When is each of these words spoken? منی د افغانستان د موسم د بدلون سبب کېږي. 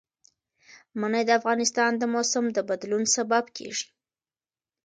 منی 0.99 1.23
د 1.25 1.29
افغانستان 1.39 1.91
د 1.97 2.03
موسم 2.13 2.45
د 2.51 2.57
بدلون 2.69 3.03
سبب 3.15 3.45
کېږي. 3.57 3.87